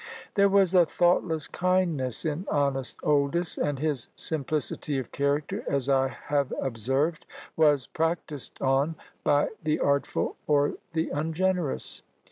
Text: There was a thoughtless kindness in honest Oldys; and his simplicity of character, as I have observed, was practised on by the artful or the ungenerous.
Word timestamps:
There 0.33 0.49
was 0.49 0.73
a 0.73 0.83
thoughtless 0.87 1.47
kindness 1.47 2.25
in 2.25 2.47
honest 2.49 2.97
Oldys; 3.03 3.55
and 3.59 3.77
his 3.77 4.09
simplicity 4.15 4.97
of 4.97 5.11
character, 5.11 5.63
as 5.69 5.89
I 5.89 6.07
have 6.07 6.51
observed, 6.59 7.27
was 7.55 7.85
practised 7.85 8.59
on 8.63 8.95
by 9.23 9.49
the 9.63 9.79
artful 9.79 10.37
or 10.47 10.73
the 10.93 11.11
ungenerous. 11.11 12.01